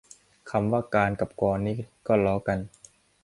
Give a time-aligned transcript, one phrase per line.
[0.51, 2.57] คำว่า "การ" กับ "กร" นี่ก็ล้อกัน